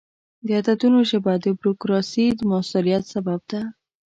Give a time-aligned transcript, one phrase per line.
[0.45, 3.61] د عددونو ژبه د بروکراسي د موثریت سبب ده.